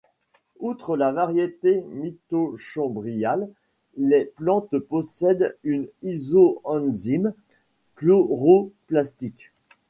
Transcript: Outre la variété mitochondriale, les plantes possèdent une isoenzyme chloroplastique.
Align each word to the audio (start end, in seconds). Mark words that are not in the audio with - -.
Outre 0.59 0.97
la 0.97 1.11
variété 1.13 1.83
mitochondriale, 1.83 3.51
les 3.97 4.25
plantes 4.25 4.79
possèdent 4.79 5.55
une 5.63 5.87
isoenzyme 6.01 7.35
chloroplastique. 7.97 9.51